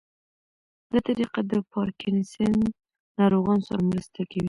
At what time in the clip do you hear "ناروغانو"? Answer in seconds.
3.17-3.65